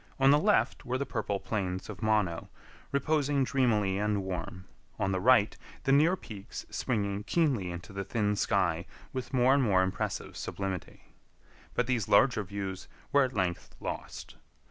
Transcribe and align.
On 0.19 0.31
the 0.31 0.39
left 0.39 0.83
were 0.83 0.97
the 0.97 1.05
purple 1.05 1.39
plains 1.39 1.87
of 1.87 2.01
Mono, 2.01 2.49
reposing 2.91 3.43
dreamily 3.43 3.99
and 3.99 4.23
warm; 4.23 4.65
on 4.97 5.11
the 5.11 5.19
right, 5.19 5.55
the 5.83 5.91
near 5.91 6.15
peaks 6.15 6.65
springing 6.71 7.23
keenly 7.23 7.69
into 7.69 7.93
the 7.93 8.03
thin 8.03 8.35
sky 8.35 8.87
with 9.13 9.31
more 9.31 9.53
and 9.53 9.61
more 9.61 9.83
impressive 9.83 10.35
sublimity. 10.37 11.13
But 11.75 11.85
these 11.85 12.09
larger 12.09 12.41
views 12.43 12.87
were 13.11 13.23
at 13.25 13.33
length 13.33 13.75
lost. 13.79 14.37